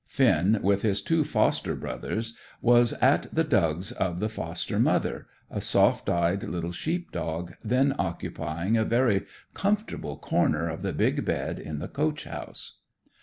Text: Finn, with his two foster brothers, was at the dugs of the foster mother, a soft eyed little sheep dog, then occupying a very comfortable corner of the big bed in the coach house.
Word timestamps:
Finn, 0.07 0.59
with 0.63 0.81
his 0.81 0.99
two 0.99 1.23
foster 1.23 1.75
brothers, 1.75 2.35
was 2.59 2.93
at 2.93 3.27
the 3.31 3.43
dugs 3.43 3.91
of 3.91 4.19
the 4.19 4.29
foster 4.29 4.79
mother, 4.79 5.27
a 5.51 5.61
soft 5.61 6.09
eyed 6.09 6.41
little 6.43 6.71
sheep 6.71 7.11
dog, 7.11 7.53
then 7.63 7.93
occupying 7.99 8.75
a 8.75 8.83
very 8.83 9.27
comfortable 9.53 10.17
corner 10.17 10.67
of 10.67 10.81
the 10.81 10.91
big 10.91 11.23
bed 11.23 11.59
in 11.59 11.77
the 11.77 11.87
coach 11.87 12.23
house. 12.23 12.79